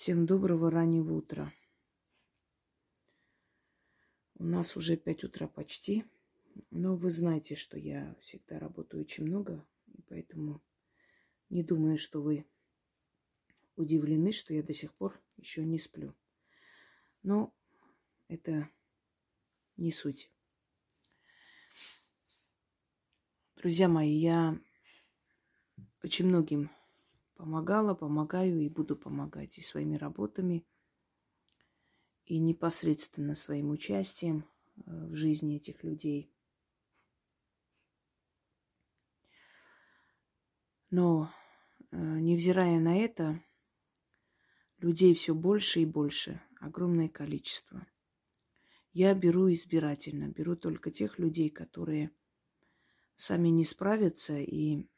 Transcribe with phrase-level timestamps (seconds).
[0.00, 1.52] Всем доброго раннего утра.
[4.36, 6.06] У нас уже пять утра почти.
[6.70, 10.62] Но вы знаете, что я всегда работаю очень много, и поэтому
[11.50, 12.46] не думаю, что вы
[13.76, 16.14] удивлены, что я до сих пор еще не сплю.
[17.22, 17.54] Но
[18.26, 18.70] это
[19.76, 20.32] не суть.
[23.56, 24.58] Друзья мои, я
[26.02, 26.70] очень многим
[27.40, 30.66] помогала, помогаю и буду помогать и своими работами,
[32.26, 34.44] и непосредственно своим участием
[34.76, 36.30] э, в жизни этих людей.
[40.90, 41.32] Но,
[41.90, 43.42] э, невзирая на это,
[44.76, 47.86] людей все больше и больше, огромное количество.
[48.92, 52.10] Я беру избирательно, беру только тех людей, которые
[53.16, 54.90] сами не справятся и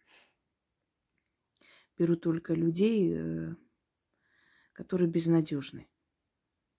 [1.96, 3.54] беру только людей, э,
[4.72, 5.88] которые безнадежны.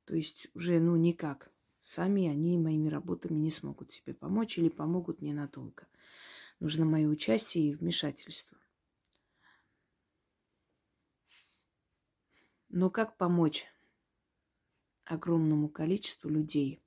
[0.06, 1.52] То есть уже, ну, никак.
[1.80, 5.88] Сами они моими работами не смогут себе помочь или помогут ненадолго.
[6.60, 8.58] Нужно мое участие и вмешательство.
[12.70, 13.68] Но как помочь
[15.04, 16.82] огромному количеству людей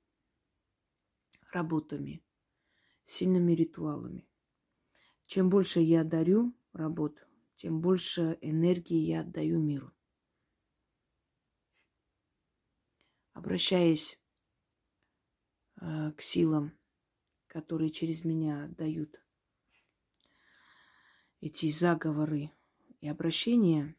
[1.51, 2.23] работами,
[3.05, 4.27] сильными ритуалами?
[5.27, 7.26] Чем больше я дарю работу,
[7.57, 9.91] тем больше энергии я отдаю миру.
[13.33, 14.19] Обращаясь
[15.81, 16.77] э, к силам,
[17.47, 19.19] которые через меня отдают
[21.41, 22.51] эти заговоры
[23.01, 23.95] и обращения,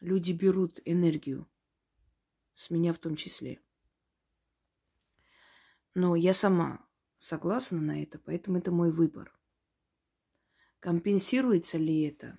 [0.00, 1.46] люди берут энергию,
[2.54, 3.60] с меня в том числе.
[5.92, 6.86] Но я сама
[7.18, 9.39] согласна на это, поэтому это мой выбор.
[10.80, 12.38] Компенсируется ли это?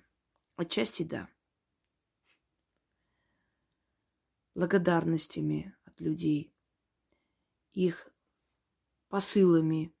[0.56, 1.28] Отчасти да.
[4.54, 6.52] Благодарностями от людей,
[7.72, 8.12] их
[9.08, 9.94] посылами,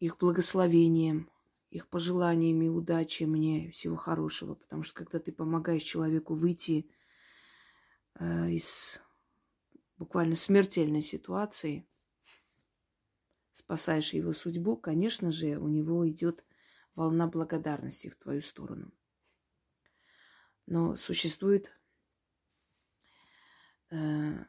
[0.00, 1.30] их благословением,
[1.70, 4.54] их пожеланиями удачи мне, всего хорошего.
[4.56, 6.90] Потому что когда ты помогаешь человеку выйти
[8.18, 9.00] э, из
[9.96, 11.86] буквально смертельной ситуации–
[13.58, 16.44] спасаешь его судьбу, конечно же, у него идет
[16.94, 18.92] волна благодарности в твою сторону.
[20.66, 21.72] Но существует
[23.90, 24.44] э,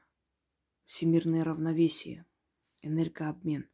[0.85, 2.25] всемирное равновесие,
[2.81, 3.67] энергообмен.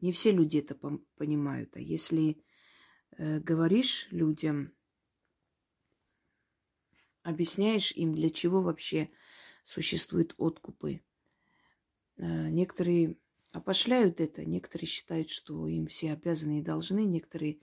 [0.00, 0.76] Не все люди это
[1.16, 1.76] понимают.
[1.76, 2.40] А если
[3.18, 4.72] э, говоришь людям,
[7.22, 9.10] объясняешь им, для чего вообще
[9.64, 11.02] существуют откупы,
[12.18, 13.18] э, некоторые
[13.56, 14.44] опошляют это.
[14.44, 17.04] Некоторые считают, что им все обязаны и должны.
[17.04, 17.58] Некоторые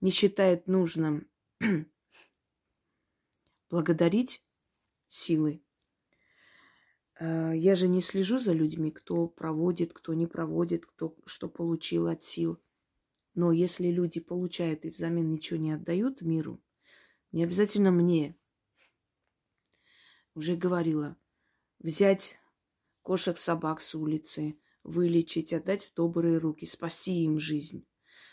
[0.00, 1.28] не считают нужным
[3.70, 4.44] благодарить
[5.08, 5.62] силы.
[7.18, 12.06] А, я же не слежу за людьми, кто проводит, кто не проводит, кто что получил
[12.08, 12.60] от сил.
[13.34, 16.60] Но если люди получают и взамен ничего не отдают миру,
[17.32, 18.36] не обязательно мне,
[20.34, 21.16] уже говорила,
[21.78, 22.38] взять
[23.02, 27.86] кошек, собак с улицы, вылечить, отдать в добрые руки, спасти им жизнь,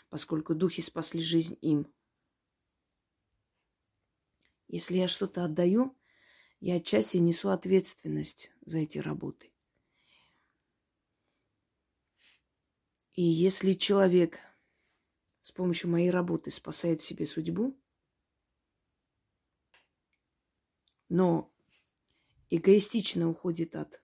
[0.08, 1.92] поскольку духи спасли жизнь им.
[4.68, 5.96] Если я что-то отдаю,
[6.60, 9.52] я отчасти несу ответственность за эти работы.
[13.12, 14.38] И если человек
[15.42, 17.80] с помощью моей работы спасает себе судьбу,
[21.08, 21.50] но
[22.50, 24.02] эгоистично уходит от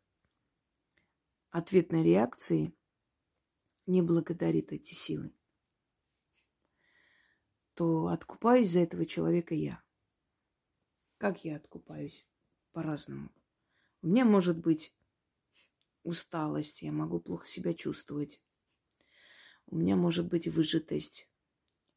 [1.53, 2.75] ответной реакции
[3.87, 5.35] не благодарит эти силы,
[7.75, 9.83] то откупаюсь за этого человека я.
[11.19, 12.27] Как я откупаюсь?
[12.73, 13.31] По-разному.
[14.01, 14.95] У меня может быть
[16.05, 18.41] усталость, я могу плохо себя чувствовать.
[19.67, 21.29] У меня может быть выжатость,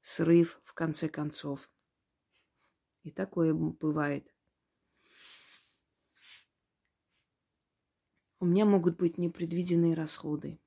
[0.01, 1.71] срыв в конце концов.
[3.03, 4.34] И такое бывает.
[8.45, 10.59] У меня могут быть непредвиденные расходы.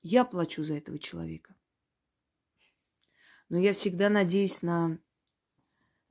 [0.00, 1.54] Я плачу за этого человека.
[3.50, 4.98] Но я всегда надеюсь на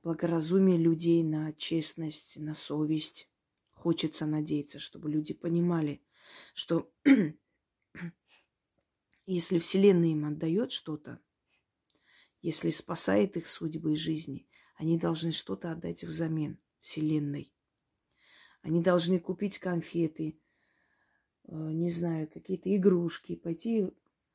[0.04, 3.28] благоразумие людей, на честность, на совесть.
[3.72, 6.00] Хочется надеяться, чтобы люди понимали,
[6.54, 6.92] что
[9.26, 11.20] если Вселенная им отдает что-то,
[12.40, 14.46] если спасает их судьбы и жизни,
[14.76, 17.52] они должны что-то отдать взамен Вселенной.
[18.66, 20.40] Они должны купить конфеты,
[21.44, 23.84] э, не знаю, какие-то игрушки, пойти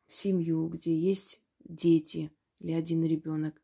[0.07, 3.62] в семью, где есть дети или один ребенок.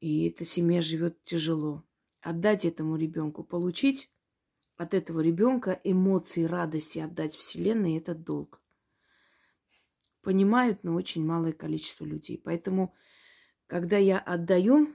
[0.00, 1.84] И эта семья живет тяжело.
[2.20, 4.12] отдать этому ребенку, получить
[4.76, 8.60] от этого ребенка эмоции радости, отдать Вселенной этот долг.
[10.20, 12.38] Понимают, но очень малое количество людей.
[12.44, 12.94] Поэтому,
[13.66, 14.94] когда я отдаю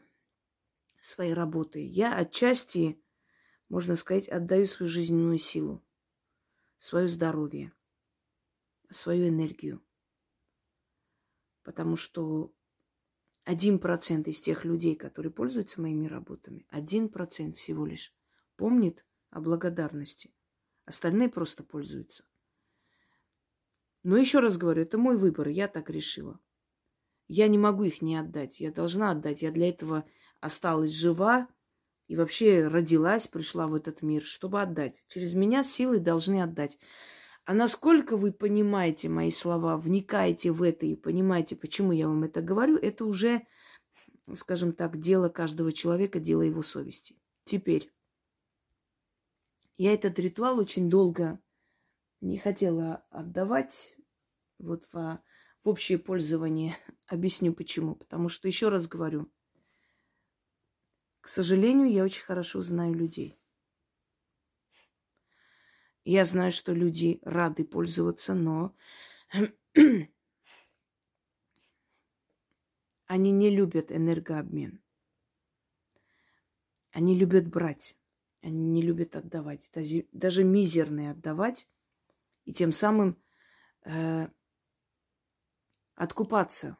[1.01, 3.02] свои работы, я отчасти,
[3.73, 5.83] можно сказать, отдаю свою жизненную силу,
[6.77, 7.73] свое здоровье,
[8.91, 9.83] свою энергию.
[11.63, 12.53] Потому что
[13.45, 18.13] один процент из тех людей, которые пользуются моими работами, один процент всего лишь
[18.57, 20.35] помнит о благодарности.
[20.85, 22.25] Остальные просто пользуются.
[24.03, 26.39] Но еще раз говорю, это мой выбор, я так решила.
[27.27, 29.41] Я не могу их не отдать, я должна отдать.
[29.41, 30.07] Я для этого
[30.41, 31.49] осталась жива
[32.07, 35.03] и вообще родилась, пришла в этот мир, чтобы отдать.
[35.07, 36.77] Через меня силы должны отдать.
[37.45, 42.41] А насколько вы понимаете мои слова, вникаете в это и понимаете, почему я вам это
[42.41, 43.45] говорю, это уже,
[44.33, 47.17] скажем так, дело каждого человека, дело его совести.
[47.43, 47.91] Теперь,
[49.77, 51.39] я этот ритуал очень долго
[52.21, 53.95] не хотела отдавать
[54.57, 55.21] вот в,
[55.63, 56.77] в общее пользование.
[57.07, 57.95] Объясню почему.
[57.95, 59.29] Потому что, еще раз говорю,
[61.23, 63.39] к сожалению, я очень хорошо знаю людей.
[66.03, 68.75] Я знаю, что люди рады пользоваться, но
[73.05, 74.83] они не любят энергообмен.
[76.91, 77.95] Они любят брать,
[78.41, 79.71] они не любят отдавать,
[80.11, 81.69] даже, мизерные отдавать,
[82.43, 83.17] и тем самым
[83.85, 84.27] э,
[85.95, 86.77] откупаться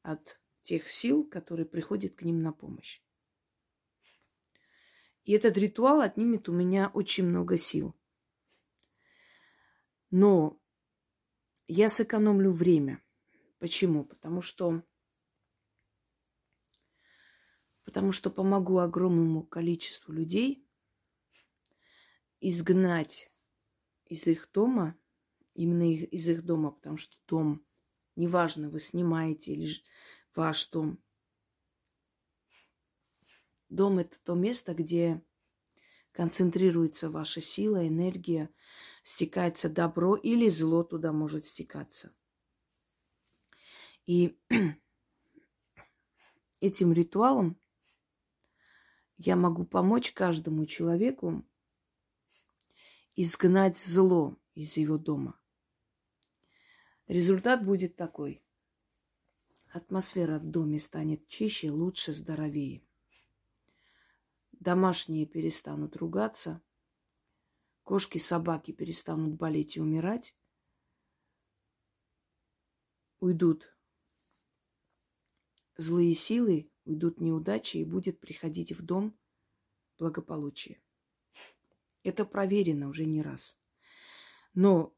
[0.00, 3.03] от тех сил, которые приходят к ним на помощь.
[5.24, 7.94] И этот ритуал отнимет у меня очень много сил.
[10.10, 10.60] Но
[11.66, 13.02] я сэкономлю время.
[13.58, 14.04] Почему?
[14.04, 14.82] Потому что
[17.84, 20.66] потому что помогу огромному количеству людей
[22.40, 23.30] изгнать
[24.06, 24.98] из их дома,
[25.54, 27.64] именно из их дома, потому что дом,
[28.16, 29.82] неважно, вы снимаете или
[30.34, 31.03] ваш дом.
[33.68, 35.22] Дом– это то место, где
[36.12, 38.50] концентрируется ваша сила, энергия,
[39.02, 42.14] стекается добро или зло туда может стекаться.
[44.06, 44.38] И
[46.60, 47.58] этим ритуалом
[49.16, 51.44] я могу помочь каждому человеку
[53.16, 55.38] изгнать зло из его дома.
[57.06, 58.42] Результат будет такой.
[59.72, 62.82] Атмосфера в доме станет чище, лучше, здоровее.
[64.64, 66.60] Домашние перестанут ругаться–
[67.84, 70.34] Кошки, собаки перестанут болеть и умирать.
[73.20, 73.76] Уйдут
[75.76, 79.14] злые силы, уйдут неудачи, и будет приходить в дом
[79.98, 80.80] благополучие.
[82.02, 83.58] Это проверено уже не раз.
[84.54, 84.94] Но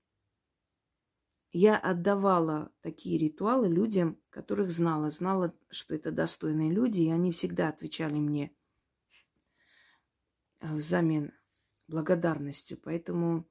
[1.51, 5.11] я отдавала такие ритуалы людям, которых знала.
[5.11, 8.56] Знала, что это достойные люди, и они всегда отвечали мне
[10.61, 11.33] взамен
[11.89, 12.79] благодарностью.
[12.79, 13.49] Поэтому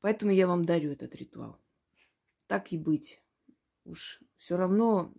[0.00, 1.60] Поэтому я вам дарю этот ритуал.
[2.48, 3.22] Так и быть.
[3.84, 5.14] Уж все равно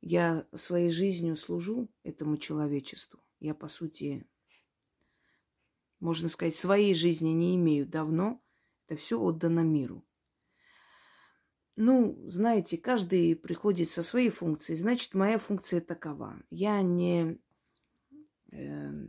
[0.00, 3.20] я своей жизнью служу этому человечеству.
[3.38, 4.26] Я, по сути,
[6.00, 8.42] можно сказать, своей жизни не имею давно.
[8.86, 10.07] Это все отдано миру.
[11.80, 14.76] Ну, знаете, каждый приходит со своей функцией.
[14.76, 16.42] Значит, моя функция такова.
[16.50, 17.38] Я не,
[18.50, 19.08] э,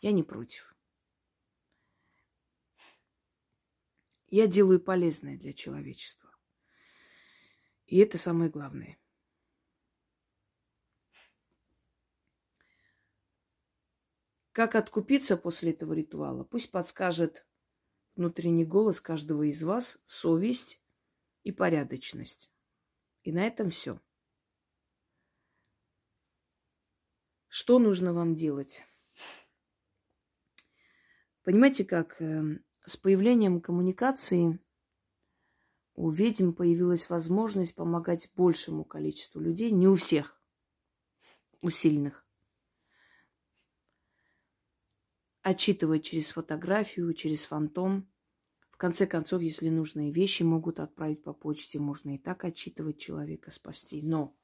[0.00, 0.72] я не против.
[4.28, 6.30] Я делаю полезное для человечества.
[7.86, 8.96] И это самое главное.
[14.52, 16.44] Как откупиться после этого ритуала?
[16.44, 17.44] Пусть подскажет
[18.14, 20.83] внутренний голос каждого из вас, совесть
[21.44, 22.50] и порядочность.
[23.22, 24.00] И на этом все.
[27.48, 28.82] Что нужно вам делать?
[31.42, 34.58] Понимаете, как э, с появлением коммуникации
[35.94, 40.42] у ведьм появилась возможность помогать большему количеству людей, не у всех,
[41.60, 42.26] у сильных.
[45.42, 48.10] Отчитывать через фотографию, через фантом–
[48.84, 54.02] конце концов, если нужные вещи могут отправить по почте, можно и так отчитывать человека, спасти.
[54.02, 54.36] Но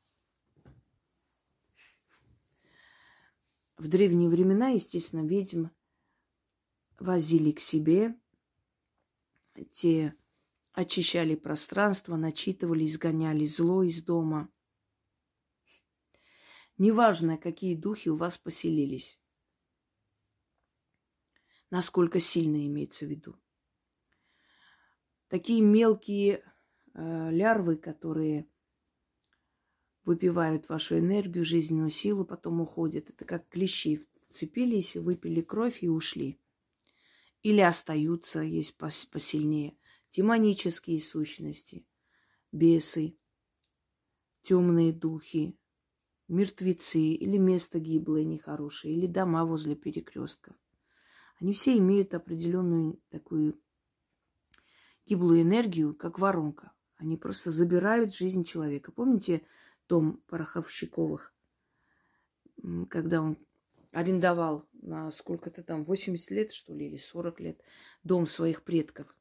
[3.77, 5.67] в древние времена, естественно, ведьм
[6.99, 8.19] возили к себе,
[9.73, 10.15] те
[10.73, 14.49] очищали пространство, начитывали, изгоняли зло из дома,
[16.79, 19.21] Неважно, какие духи у вас поселились.
[21.69, 23.37] Насколько сильно имеется в виду.
[25.31, 26.43] Такие мелкие
[26.93, 28.49] э, лярвы, которые
[30.05, 33.11] выпивают вашу энергию, жизненную силу, потом уходят.
[33.11, 36.41] Это как клещи вцепились, выпили кровь и ушли.
[37.43, 39.77] Или остаются, есть посильнее.
[40.11, 41.87] Демонические сущности,
[42.51, 43.17] бесы,
[44.43, 45.57] темные духи,
[46.27, 50.57] мертвецы или место гиблое нехорошее, или дома возле перекрестков.
[51.39, 53.61] Они все имеют определенную такую
[55.11, 56.73] гиблую энергию, как воронка.
[56.97, 58.93] Они просто забирают жизнь человека.
[58.93, 59.43] Помните
[59.89, 61.35] дом Пороховщиковых,
[62.89, 63.37] когда он
[63.91, 67.61] арендовал на сколько-то там, 80 лет, что ли, или 40 лет,
[68.05, 69.13] дом своих предков.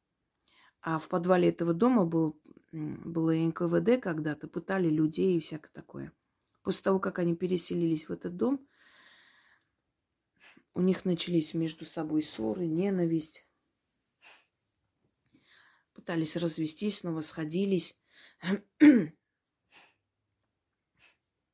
[0.81, 2.39] А в подвале этого дома был,
[2.71, 6.13] было НКВД когда-то, пытали людей и всякое такое.
[6.61, 8.63] После того, как они переселились в этот дом,
[10.75, 13.48] у них начались между собой ссоры, ненависть.
[15.99, 17.99] Пытались развестись, снова сходились.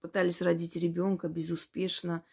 [0.02, 2.24] Пытались родить ребенка безуспешно.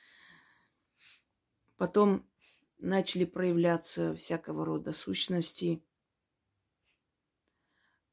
[1.79, 2.29] Потом
[2.77, 5.83] начали проявляться всякого рода сущности.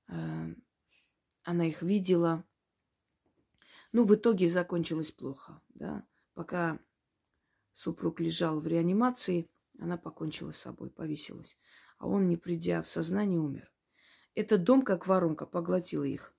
[0.07, 0.55] Э,
[1.43, 2.45] она их видела.
[3.91, 6.07] Ну, в итоге закончилось плохо, да.
[6.35, 6.79] Пока
[7.73, 11.57] супруг лежал в реанимации, она покончила с собой, повесилась.
[11.97, 13.69] А он, не придя в сознание, умер.
[14.35, 16.33] Этот дом, как воронка, поглотил их.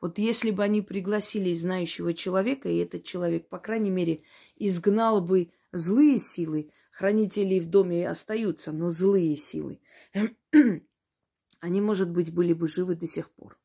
[0.00, 4.24] Вот если бы они пригласили знающего человека, и этот человек, по крайней мере,
[4.56, 9.80] изгнал бы злые силы, хранители в доме остаются, но злые силы,
[11.60, 13.58] они, может быть, были бы живы до сих пор.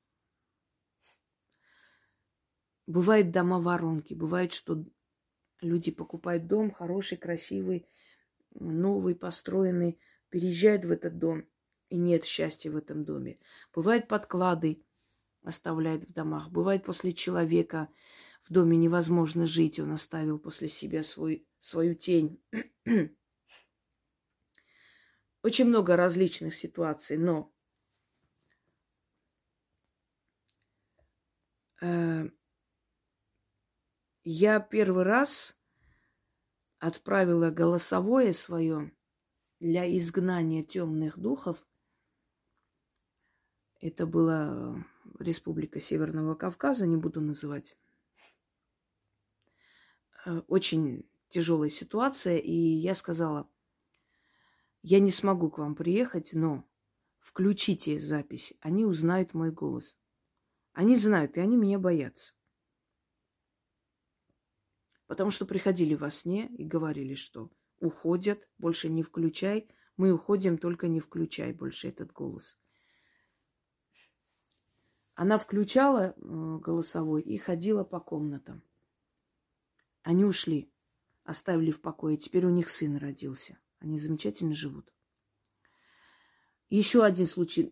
[2.85, 4.85] Бывают дома воронки, бывает, что
[5.61, 7.87] люди покупают дом хороший, красивый,
[8.53, 11.45] новый, построенный, переезжают в этот дом,
[11.89, 13.39] и нет счастья в этом доме.
[13.73, 14.83] Бывают подклады,
[15.43, 16.49] оставляют в домах.
[16.49, 17.89] Бывает после человека
[18.41, 22.41] в доме невозможно жить, он оставил после себя свой, свою тень.
[25.43, 27.53] Очень много различных ситуаций, но
[31.81, 32.29] э,
[34.23, 35.57] я первый раз
[36.79, 38.91] отправила голосовое свое
[39.59, 41.65] для изгнания темных духов.
[43.79, 44.83] Это была
[45.19, 47.77] Республика Северного Кавказа, не буду называть.
[50.25, 53.49] Э, очень тяжелая ситуация, и я сказала,
[54.81, 56.67] я не смогу к вам приехать, но
[57.19, 59.99] включите запись, они узнают мой голос.
[60.73, 62.33] Они знают, и они меня боятся.
[65.07, 70.87] Потому что приходили во сне и говорили, что уходят, больше не включай, мы уходим, только
[70.87, 72.57] не включай больше этот голос.
[75.17, 78.63] Она включала э, голосовой и ходила по комнатам.
[80.03, 80.71] Они ушли,
[81.25, 82.15] оставили в покое.
[82.15, 83.57] Теперь у них сын родился.
[83.79, 84.93] Они замечательно живут.
[86.69, 87.69] Еще один случай.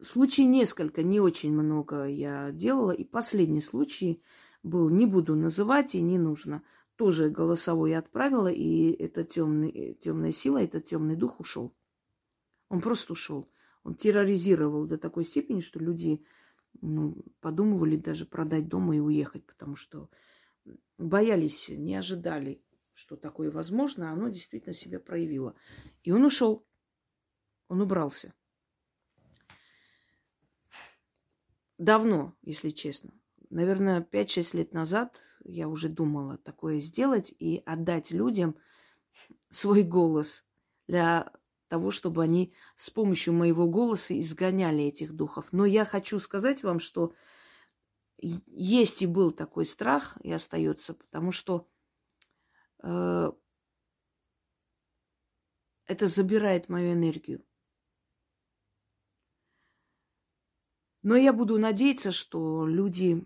[0.00, 2.92] Случай несколько, не очень много я делала.
[2.92, 4.22] И последний случай–
[4.66, 6.62] был, не буду называть и не нужно.
[6.96, 11.74] Тоже голосовой отправила, и эта темная сила, этот темный дух ушел.
[12.68, 13.48] Он просто ушел.
[13.86, 16.24] Он терроризировал до такой степени, что люди
[16.80, 20.10] ну, подумывали даже продать дом и уехать, потому что
[20.98, 22.60] боялись, не ожидали,
[22.92, 25.54] что такое возможно, а оно действительно себя проявило.
[26.02, 26.66] И он ушел.
[27.68, 28.34] Он убрался.
[31.78, 33.12] Давно, если честно
[33.50, 38.56] наверное, 5-6 лет назад я уже думала такое сделать и отдать людям
[39.50, 40.44] свой голос
[40.88, 41.32] для
[41.68, 45.52] того, чтобы они с помощью моего голоса изгоняли этих духов.
[45.52, 47.14] Но я хочу сказать вам, что
[48.18, 51.68] есть и был такой страх, и остается, потому что
[52.82, 53.32] э,
[55.86, 57.44] это забирает мою энергию.
[61.02, 63.24] Но я буду надеяться, что люди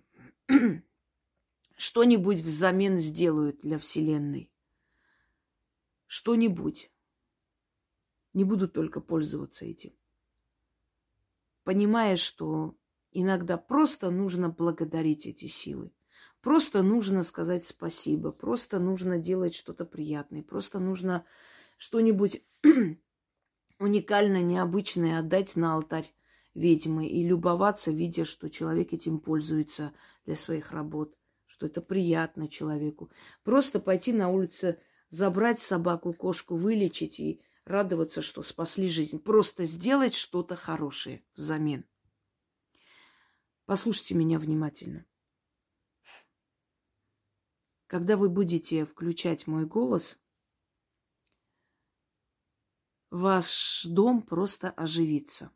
[1.77, 4.53] что-нибудь взамен сделают для Вселенной.
[6.07, 6.91] Что-нибудь.
[8.33, 9.93] Не буду только пользоваться этим.
[11.65, 12.77] Понимая, что
[13.13, 15.91] иногда просто нужно благодарить эти силы.
[16.41, 18.33] Просто нужно сказать спасибо.
[18.33, 20.43] Просто нужно делать что-то приятное.
[20.43, 21.25] Просто нужно
[21.77, 22.43] что-нибудь
[23.79, 26.15] уникальное, необычное отдать на алтарь
[26.55, 29.93] ведьмы и любоваться, видя, что человек этим пользуется
[30.25, 31.15] для своих работ,
[31.47, 33.11] что это приятно человеку.
[33.45, 34.77] Просто пойти на улицу,
[35.11, 39.19] забрать собаку, кошку, вылечить и радоваться, что спасли жизнь.
[39.19, 41.85] Просто сделать что-то хорошее взамен.
[43.65, 45.07] Послушайте меня внимательно.
[47.87, 50.21] Когда вы будете включать мой голос,
[53.11, 55.51] ваш дом просто оживится.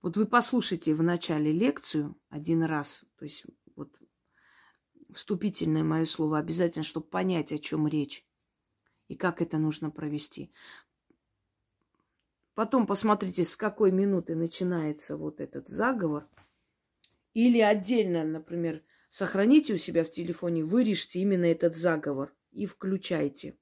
[0.00, 3.44] Вот вы послушайте в начале лекцию один раз, то есть
[3.74, 3.98] вот
[5.12, 8.24] вступительное мое слово обязательно, чтобы понять, о чем речь
[9.08, 10.52] и как это нужно провести.
[12.58, 16.26] Потом посмотрите, с какой минуты начинается вот этот заговор.
[17.32, 23.56] Или отдельно, например, сохраните у себя в телефоне, вырежьте именно этот заговор и включайте.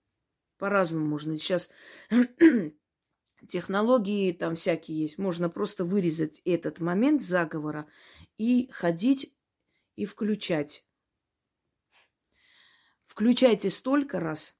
[0.57, 1.37] По-разному можно.
[1.37, 1.69] Сейчас
[3.47, 5.19] технологии там всякие есть.
[5.19, 7.87] Можно просто вырезать этот момент заговора
[8.39, 9.31] и ходить
[9.97, 10.87] и включать.
[13.05, 14.57] Включайте столько раз,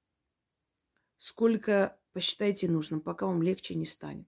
[1.17, 4.27] сколько посчитайте нужным, пока вам легче не станет.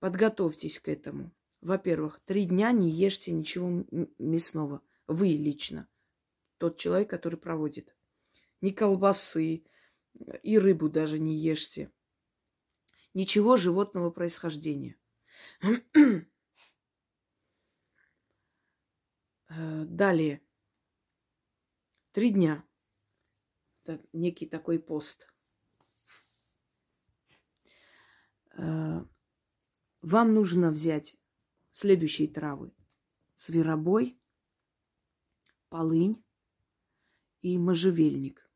[0.00, 1.30] Подготовьтесь к этому.
[1.60, 3.84] Во-первых, три дня не ешьте ничего
[4.18, 4.82] мясного.
[5.06, 5.86] Вы лично.
[6.58, 7.94] Тот человек, который проводит.
[8.60, 9.62] Ни колбасы,
[10.42, 11.92] и рыбу даже не ешьте
[13.14, 14.96] ничего животного происхождения.
[19.48, 20.42] Э, далее.
[22.10, 22.64] Три дня.
[23.84, 25.32] Это некий такой пост.
[28.45, 31.16] Э, вам нужно взять
[31.72, 32.72] следующие травы.
[33.36, 34.18] Зверобой,
[35.68, 36.24] полынь
[37.42, 38.50] и можжевельник.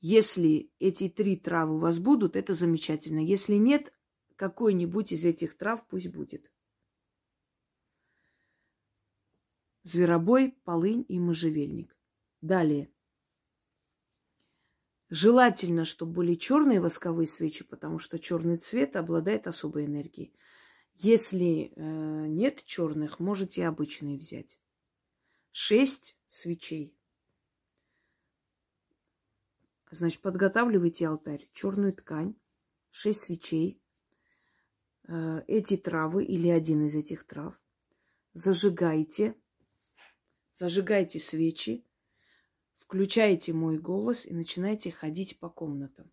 [0.00, 3.20] Если эти три травы у вас будут, это замечательно.
[3.20, 3.92] Если нет,
[4.36, 6.52] какой-нибудь из этих трав пусть будет.
[9.82, 11.96] Зверобой, полынь и можжевельник.
[12.40, 12.93] Далее.
[15.16, 20.34] Желательно, чтобы были черные восковые свечи, потому что черный цвет обладает особой энергией.
[20.96, 24.58] Если э, нет черных, можете обычные взять.
[25.52, 26.98] Шесть свечей.
[29.92, 32.34] Значит, подготавливайте алтарь, черную ткань,
[32.90, 33.80] шесть свечей,
[35.06, 37.62] э, эти травы или один из этих трав,
[38.32, 39.36] зажигайте,
[40.54, 41.86] зажигайте свечи,
[42.86, 46.10] включайте мой голос и начинайте ходить по комнатам.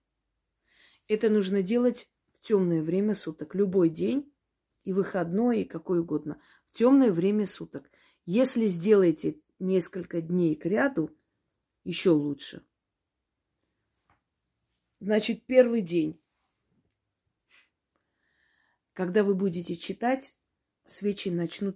[1.07, 4.31] Это нужно делать в темное время суток, любой день,
[4.83, 7.91] и выходной, и какой угодно, в темное время суток.
[8.25, 11.15] Если сделаете несколько дней к ряду,
[11.83, 12.65] еще лучше–
[15.01, 16.21] Значит, первый день.
[18.93, 20.35] Когда вы будете читать,
[20.85, 21.75] свечи начнут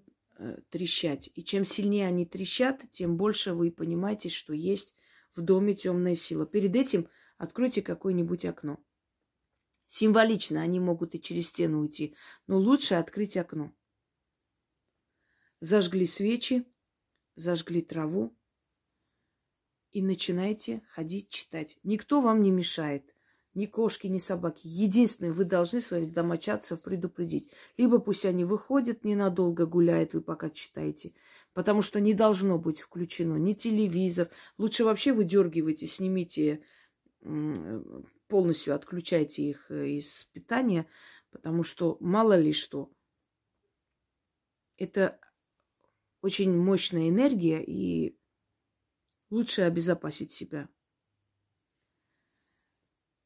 [0.69, 1.29] трещать.
[1.35, 4.95] И чем сильнее они трещат, тем больше вы понимаете, что есть
[5.33, 6.45] в доме темная сила.
[6.45, 8.83] Перед этим откройте какое-нибудь окно.
[9.87, 12.15] Символично они могут и через стену уйти,
[12.47, 13.73] но лучше открыть окно.
[15.59, 16.65] Зажгли свечи,
[17.35, 18.37] зажгли траву
[19.91, 21.77] и начинайте ходить читать.
[21.83, 23.14] Никто вам не мешает
[23.55, 24.61] ни кошки, ни собаки.
[24.67, 27.49] Единственное, вы должны своих домочадцев предупредить.
[27.77, 31.13] Либо пусть они выходят, ненадолго гуляют, вы пока читаете.
[31.53, 34.29] Потому что не должно быть включено ни телевизор.
[34.57, 36.61] Лучше вообще выдергивайте, снимите,
[38.27, 40.87] полностью отключайте их э, из питания,
[41.31, 42.91] потому что мало ли что.
[44.77, 45.19] Это
[46.21, 48.17] очень мощная энергия, и
[49.29, 50.67] лучше обезопасить себя.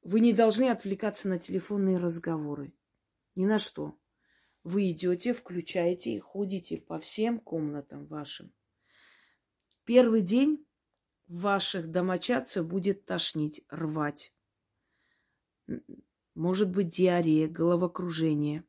[0.01, 2.73] Вы не должны отвлекаться на телефонные разговоры.
[3.35, 3.97] Ни на что.
[4.63, 8.53] Вы идете, включаете и ходите по всем комнатам вашим.
[9.83, 10.65] Первый день
[11.27, 14.33] ваших домочадцев будет тошнить, рвать.
[16.35, 18.63] Может быть диарея, головокружение,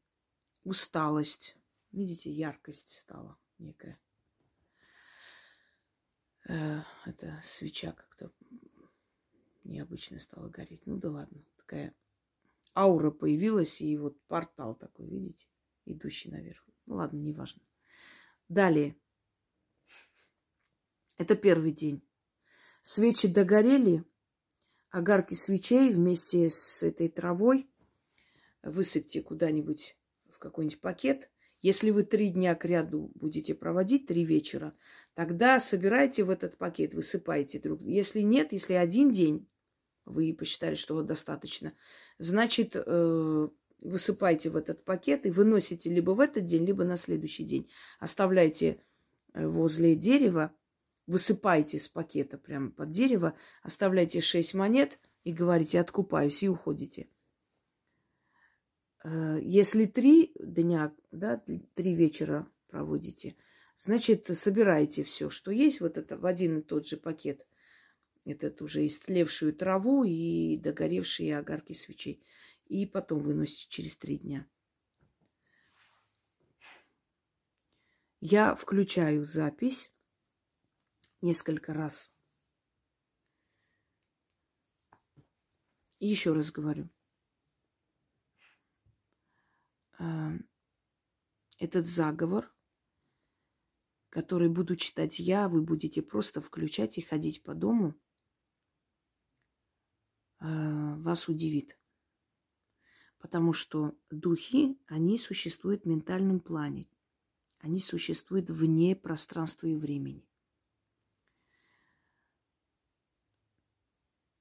[0.65, 1.57] усталость.
[1.93, 3.99] Видите, яркость стала некая.
[6.49, 8.31] Э, это свеча как-то
[9.65, 10.87] необычно стало гореть.
[10.87, 11.95] Ну да ладно, такая
[12.75, 15.47] аура появилась, и вот портал такой, видите,
[15.85, 16.65] идущий наверх.
[16.87, 17.63] Ну ладно, неважно.
[18.49, 18.97] Далее.
[21.19, 22.03] Это первый день.
[22.83, 24.05] Свечи догорели,
[24.91, 27.71] огарки свечей вместе с этой травой
[28.63, 29.97] высыпьте куда-нибудь
[30.31, 31.31] в какой-нибудь пакет.
[31.63, 34.75] Если вы три дня к ряду будете проводить, три вечера,
[35.15, 37.83] тогда собирайте в этот пакет, высыпайте друг.
[37.83, 39.47] Если нет, если один день,
[40.07, 41.75] вы посчитали, что вот достаточно,
[42.19, 43.49] значит, э,
[43.81, 47.71] высыпайте в этот пакет и выносите либо в этот день, либо на следующий день.
[47.99, 48.81] Оставляйте
[49.35, 50.55] э, возле дерева
[51.11, 57.09] высыпаете с пакета прямо под дерево, оставляете шесть монет и говорите «откупаюсь» и уходите.
[59.03, 61.43] Э, если три дня, да,
[61.75, 63.37] три вечера проводите,
[63.79, 67.47] значит, собираете все, что есть, вот это в один и тот же пакет.
[68.25, 72.23] Этот уже истлевшую траву и догоревшие огарки свечей.
[72.67, 74.47] И потом выносите через три дня.
[78.21, 79.91] Я включаю запись
[81.23, 82.13] несколько раз.
[85.99, 86.91] И еще раз говорю.
[91.59, 92.51] Этот заговор,
[94.09, 97.95] который буду читать я, вы будете просто включать и ходить по дому,
[100.41, 101.79] э, вас удивит.
[103.19, 106.89] Потому что духи, они существуют в ментальном плане.
[107.59, 110.27] Они существуют вне пространства и времени.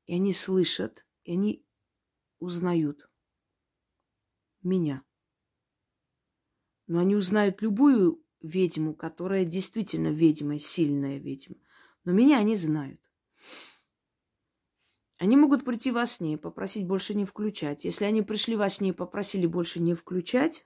[0.06, 1.66] И они слышат, и они
[2.40, 3.12] узнают
[4.64, 5.04] меня.
[6.90, 11.58] Но они узнают любую ведьму, которая действительно ведьма, сильная ведьма.
[12.04, 13.00] Но меня они знают.
[15.20, 17.86] Они могут прийти во сне и попросить больше не включать.
[17.86, 20.66] Если они пришли во сне и попросили больше не включать,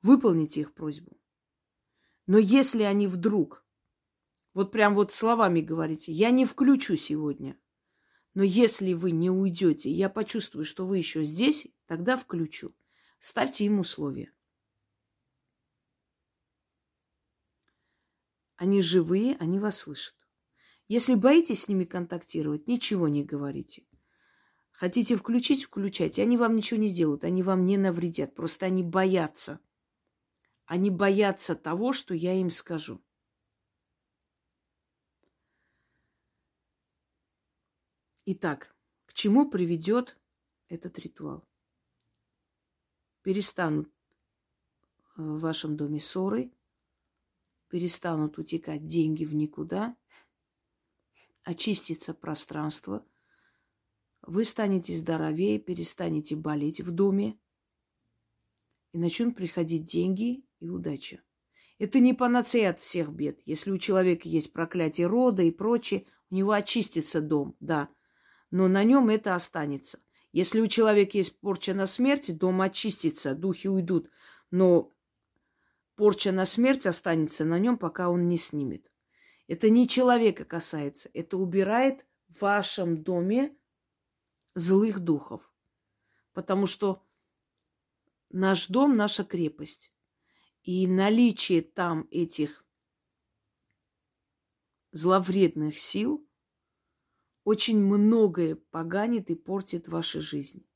[0.00, 1.18] выполните их просьбу.
[2.28, 3.66] Но если они вдруг,
[4.54, 7.58] вот прям вот словами говорите, я не включу сегодня,
[8.34, 12.72] но если вы не уйдете, я почувствую, что вы еще здесь, тогда включу.
[13.20, 14.32] Ставьте им условия.
[18.56, 20.16] Они живые, они вас слышат.
[20.88, 23.86] Если боитесь с ними контактировать, ничего не говорите.
[24.70, 26.22] Хотите включить, включайте.
[26.22, 28.34] Они вам ничего не сделают, они вам не навредят.
[28.34, 29.60] Просто они боятся.
[30.64, 33.04] Они боятся того, что я им скажу.
[38.24, 40.18] Итак, к чему приведет
[40.68, 41.49] этот ритуал?
[43.22, 43.90] Перестанут
[45.16, 46.52] в вашем доме ссоры,
[47.68, 49.96] перестанут утекать деньги в никуда,
[51.42, 53.04] очистится пространство,
[54.22, 57.38] вы станете здоровее, перестанете болеть в доме,
[58.92, 61.22] и начнут приходить деньги и удача.
[61.78, 63.40] Это не панацея от всех бед.
[63.46, 67.88] Если у человека есть проклятие рода и прочее, у него очистится дом, да–
[68.50, 70.00] но на нем это останется.
[70.32, 74.10] Если у человека есть порча на смерть, дом очистится, духи уйдут,
[74.50, 74.94] но
[75.96, 78.90] порча на смерть останется на нем, пока он не снимет.
[79.48, 83.56] Это не человека касается, это убирает в вашем доме
[84.54, 85.52] злых духов.
[86.32, 87.04] Потому что
[88.30, 89.92] наш дом– наша крепость.
[90.62, 92.64] И наличие там этих
[94.92, 96.24] зловредных сил–
[97.44, 100.66] очень многое поганит и портит вашу жизнь.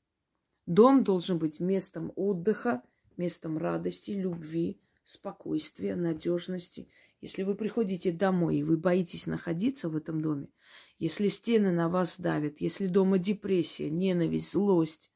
[0.65, 2.81] Дом должен быть местом отдыха,
[3.17, 6.89] местом радости, любви, спокойствия, надежности.
[7.21, 10.49] Если вы приходите домой и вы боитесь находиться в этом доме,
[10.97, 15.11] если стены на вас давят, если дома депрессия, ненависть, злость,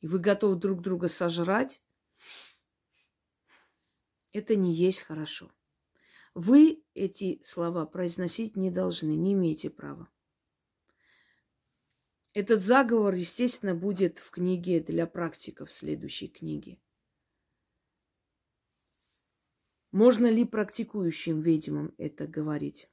[0.00, 1.82] и вы готовы друг друга сожрать,
[4.32, 5.50] это не есть хорошо.
[6.38, 10.10] Вы эти слова произносить не должны, не имеете права.
[12.34, 16.78] Этот заговор, естественно, будет в книге для практиков следующей книги.
[19.92, 22.90] Можно ли практикующим ведьмам это говорить?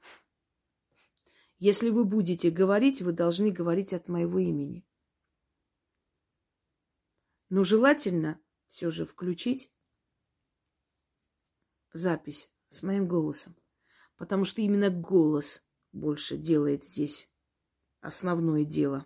[1.60, 4.86] Если вы будете говорить, вы должны говорить от моего имени.
[7.49, 9.69] Но желательно все же включить
[11.91, 13.56] запись с моим голосом.
[14.18, 17.30] Потому что именно голос больше делает здесь
[18.02, 19.06] основное дело.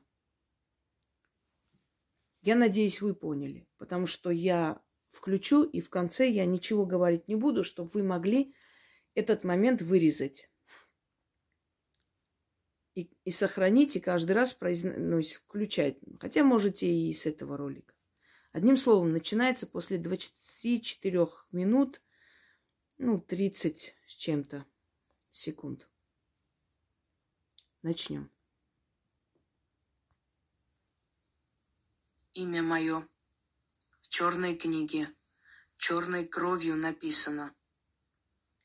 [2.42, 3.68] Я надеюсь, вы поняли.
[3.78, 8.54] Потому что я включу, и в конце я ничего говорить не буду, чтобы вы могли
[9.16, 10.50] этот момент вырезать.
[12.96, 15.98] И, и сохранить, и каждый раз произносить, включать.
[16.20, 17.94] Хотя можете и с этого ролика.
[18.52, 22.02] Одним словом, начинается после 24 минут
[22.98, 24.66] ну, 30 с чем-то
[25.32, 25.88] секунд.
[27.84, 28.32] Начнем.
[32.34, 33.08] Имя мое
[34.00, 35.14] в черной книге,
[35.78, 37.56] черной кровью написано.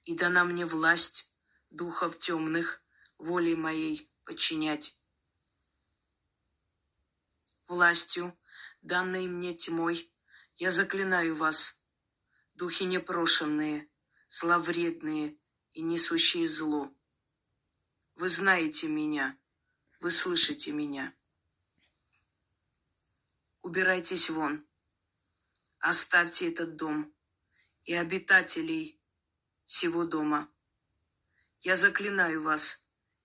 [0.05, 1.31] И дана мне власть
[1.71, 2.83] духов темных
[3.19, 4.99] волей моей подчинять.
[7.67, 8.37] Властью,
[8.81, 10.13] данной мне тьмой,
[10.57, 11.81] я заклинаю вас,
[12.55, 13.89] духи непрошенные–
[14.33, 15.37] зловредные,
[15.75, 16.91] и несущие зло.
[18.15, 19.39] Вы знаете меня,
[20.01, 21.15] вы слышите меня.
[23.61, 24.67] Убирайтесь вон,
[25.81, 27.15] оставьте этот дом
[27.85, 28.99] и обитателей
[29.67, 30.51] всего дома.
[31.61, 32.83] Я заклинаю вас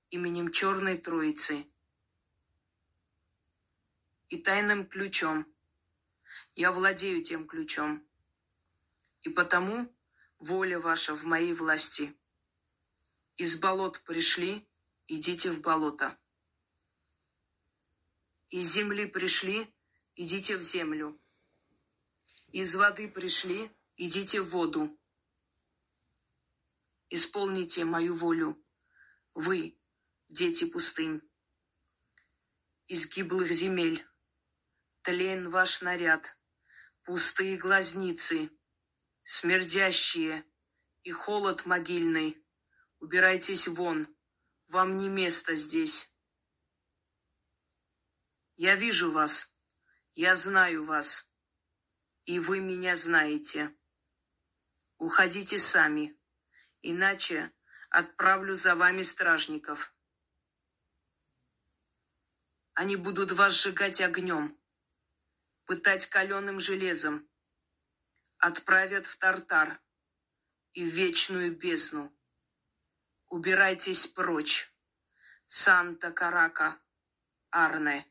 [0.09, 1.71] именем Черной Троицы
[4.27, 5.47] и тайным ключом.
[6.53, 8.05] Я владею тем ключом.
[9.21, 9.96] И потому
[10.39, 12.15] воля ваша в моей власти.
[13.37, 14.67] Из болот пришли,
[15.07, 16.17] идите в болото.
[18.49, 19.73] Из земли пришли,
[20.15, 21.19] идите в землю.
[22.47, 24.97] Из воды пришли, идите в воду
[27.09, 28.63] исполните мою волю.
[29.33, 29.79] Вы,
[30.29, 31.21] дети пустынь,
[32.87, 34.05] из гиблых земель,
[35.01, 36.37] тлен ваш наряд,
[37.03, 38.49] пустые глазницы,
[39.29, 40.45] смердящие
[41.03, 42.41] и холод могильный.
[42.99, 44.07] Убирайтесь вон,
[44.67, 46.09] вам не место здесь.
[48.55, 49.53] Я вижу вас,
[50.13, 51.29] я знаю вас,
[52.23, 53.75] и вы меня знаете.
[54.97, 56.17] Уходите сами
[56.81, 57.51] иначе
[57.89, 59.93] отправлю за вами стражников.
[62.75, 64.57] Они будут вас сжигать огнем,
[65.65, 67.29] пытать каленым железом,
[68.39, 69.79] отправят в Тартар
[70.73, 72.13] и в вечную бездну.
[73.29, 74.73] Убирайтесь прочь,
[75.47, 76.79] Санта-Карака,
[77.49, 78.05] Арне,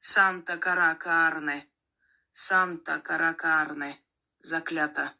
[0.00, 1.68] Санта-Карака, Арне,
[2.32, 4.04] Санта-Карака, Арне,
[4.38, 5.16] заклято.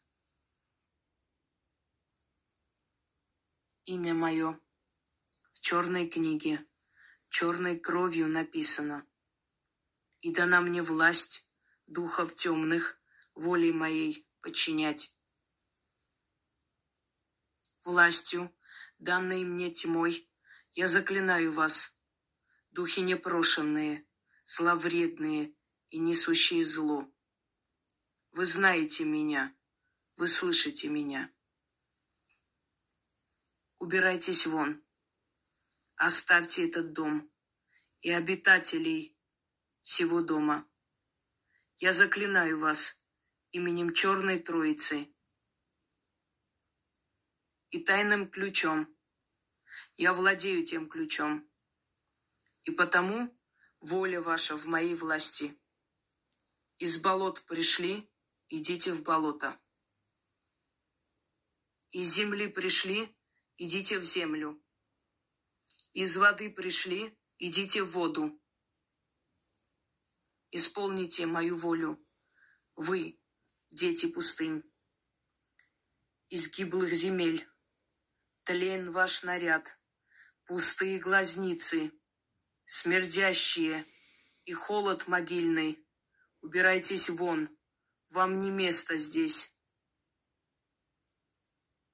[3.87, 4.61] имя мое
[5.53, 6.67] в черной книге,
[7.29, 9.07] черной кровью написано.
[10.21, 11.49] И дана мне власть
[11.87, 13.01] духов темных
[13.35, 15.13] волей моей подчинять.
[17.83, 18.57] Властью,
[18.99, 20.31] данной мне тьмой,
[20.73, 21.99] я заклинаю вас,
[22.71, 24.07] духи непрошенные,
[24.45, 25.53] зловредные
[25.91, 27.13] и несущие зло.
[28.31, 29.53] Вы знаете меня,
[30.15, 31.35] вы слышите меня.
[33.81, 34.81] Убирайтесь вон.
[35.97, 37.29] Оставьте этот дом
[38.01, 39.19] и обитателей
[39.83, 40.71] всего дома.
[41.79, 42.97] Я заклинаю вас
[43.57, 45.11] именем Черной Троицы
[47.71, 48.95] и тайным ключом.
[49.97, 51.51] Я владею тем ключом.
[52.65, 53.35] И потому
[53.81, 55.59] воля ваша в моей власти.
[56.77, 58.13] Из болот пришли,
[58.51, 59.59] идите в болото.
[61.93, 63.17] Из земли пришли,
[63.57, 64.63] идите в землю.
[65.95, 68.39] Из воды пришли, идите в воду.
[70.51, 72.07] Исполните мою волю,
[72.75, 73.19] вы,
[73.77, 74.63] дети пустынь.
[76.29, 77.47] Из гиблых земель,
[78.45, 79.79] тлен ваш наряд,
[80.47, 81.93] пустые глазницы,
[82.65, 83.85] смердящие
[84.47, 85.87] и холод могильный.
[86.41, 87.51] Убирайтесь вон,
[88.09, 89.55] вам не место здесь.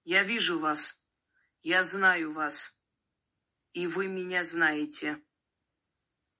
[0.04, 1.02] Я вижу вас,
[1.62, 2.78] я знаю вас,
[3.72, 5.20] и вы меня знаете.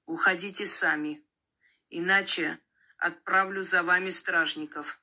[0.06, 1.26] Уходите сами,
[1.88, 2.60] иначе
[2.96, 5.01] отправлю за вами стражников.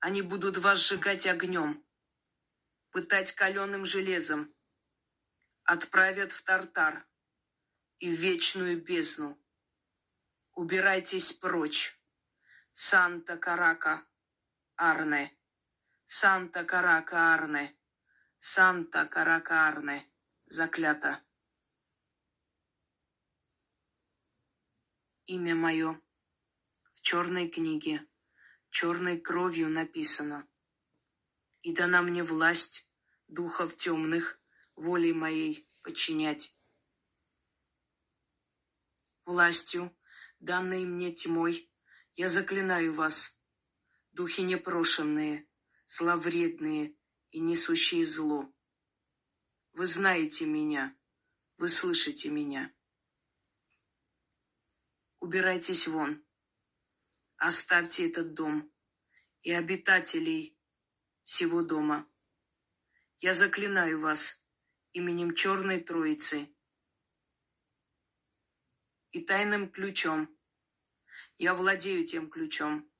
[0.00, 1.84] Они будут вас сжигать огнем,
[2.90, 4.54] пытать каленым железом,
[5.64, 7.06] отправят в Тартар
[7.98, 9.38] и в вечную бездну.
[10.52, 11.96] Убирайтесь прочь,
[12.72, 14.06] Санта-Карака,
[14.76, 15.36] Арне.
[16.12, 17.78] Санта Каракарне,
[18.40, 20.10] Санта Каракарне,
[20.46, 21.22] заклято.
[25.26, 26.02] Имя мое
[26.94, 28.08] в черной книге,
[28.70, 30.48] черной кровью написано.
[31.62, 32.88] И дана мне власть
[33.28, 34.40] духов темных
[34.74, 36.56] волей моей подчинять.
[39.24, 39.94] Властью,
[40.38, 41.70] данной мне тьмой,
[42.14, 43.38] я заклинаю вас,
[44.12, 45.46] духи непрошенные,
[45.86, 46.96] зловредные
[47.30, 48.52] и несущие зло.
[49.72, 50.96] Вы знаете меня,
[51.56, 52.72] вы слышите меня.
[55.20, 56.24] Убирайтесь вон,
[57.40, 58.70] оставьте этот дом
[59.42, 60.58] и обитателей
[61.22, 62.06] всего дома.
[63.16, 64.44] Я заклинаю вас
[64.92, 66.54] именем Черной Троицы
[69.12, 70.28] и тайным ключом.
[71.38, 72.92] Я владею тем ключом.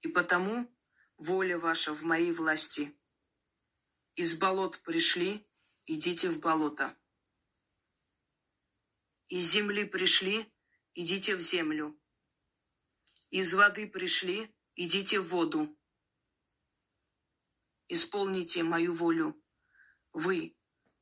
[0.00, 0.74] И потому
[1.18, 2.98] воля ваша в моей власти.
[4.14, 5.46] Из болот пришли,
[5.84, 6.96] идите в болото.
[9.28, 10.50] Из земли пришли,
[10.94, 12.00] идите в землю.
[13.30, 15.76] Из воды пришли, идите в воду.
[17.88, 19.42] Исполните мою волю.
[20.12, 20.56] Вы,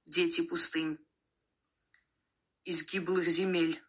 [0.07, 0.99] дети пустынь,
[2.65, 3.83] из гиблых земель.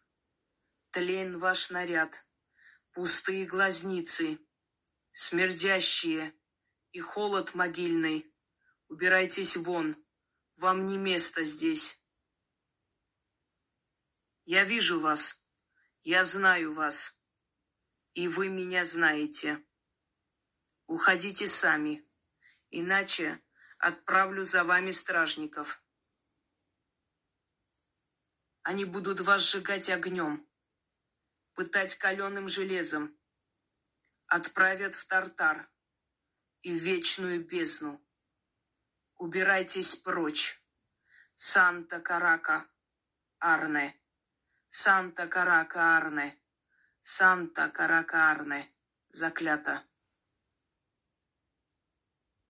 [0.90, 2.26] Тлен ваш наряд,
[2.92, 4.38] пустые глазницы,
[5.12, 6.34] смердящие
[6.92, 8.32] и холод могильный.
[8.88, 9.96] Убирайтесь вон,
[10.56, 12.00] вам не место здесь.
[14.44, 15.42] Я вижу вас,
[16.02, 17.15] я знаю вас,
[18.16, 19.62] и вы меня знаете.
[20.86, 22.02] Уходите сами,
[22.70, 23.42] иначе
[23.78, 25.82] отправлю за вами стражников.
[28.62, 30.48] Они будут вас сжигать огнем,
[31.52, 33.14] пытать каленым железом,
[34.28, 35.70] отправят в Тартар
[36.62, 38.02] и в вечную бездну.
[39.16, 40.58] Убирайтесь прочь,
[41.36, 42.66] Санта-Карака,
[43.40, 44.00] Арне.
[44.70, 46.38] Санта Карака Арне,
[47.14, 48.60] Санта Карака Арне,
[49.10, 49.76] заклято.